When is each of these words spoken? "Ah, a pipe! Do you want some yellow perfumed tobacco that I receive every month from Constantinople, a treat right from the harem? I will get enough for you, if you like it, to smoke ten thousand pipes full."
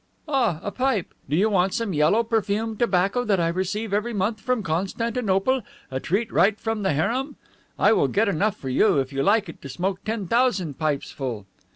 "Ah, 0.27 0.59
a 0.63 0.71
pipe! 0.71 1.13
Do 1.29 1.35
you 1.35 1.47
want 1.47 1.75
some 1.75 1.93
yellow 1.93 2.23
perfumed 2.23 2.79
tobacco 2.79 3.23
that 3.23 3.39
I 3.39 3.49
receive 3.49 3.93
every 3.93 4.15
month 4.15 4.41
from 4.41 4.63
Constantinople, 4.63 5.61
a 5.91 5.99
treat 5.99 6.31
right 6.31 6.59
from 6.59 6.81
the 6.81 6.93
harem? 6.93 7.35
I 7.77 7.93
will 7.93 8.07
get 8.07 8.27
enough 8.27 8.57
for 8.57 8.69
you, 8.69 8.97
if 8.97 9.13
you 9.13 9.21
like 9.21 9.47
it, 9.47 9.61
to 9.61 9.69
smoke 9.69 10.03
ten 10.03 10.25
thousand 10.27 10.79
pipes 10.79 11.11
full." 11.11 11.45